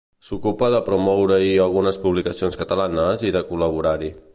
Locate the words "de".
0.75-0.79, 3.39-3.49